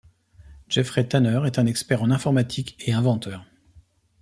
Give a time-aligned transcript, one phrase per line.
[0.67, 3.45] Jeffrey Tanner est un expert en informatique et inventeur.